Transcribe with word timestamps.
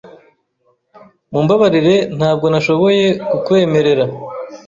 Mumbabarire 1.31 1.95
ntabwo 2.17 2.45
nashoboye 2.51 3.05
kukwemerera, 3.29 4.05